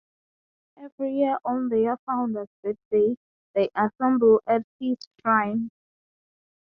Every 0.79 1.13
year 1.19 1.37
on 1.45 1.69
their 1.69 1.95
founder's 2.07 2.47
birthday 2.63 3.15
they 3.53 3.69
assemble 3.75 4.41
at 4.47 4.63
his 4.79 4.97
shrine. 5.19 5.69